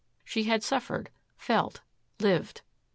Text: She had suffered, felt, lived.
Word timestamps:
She 0.25 0.45
had 0.45 0.63
suffered, 0.63 1.11
felt, 1.37 1.81
lived. 2.19 2.63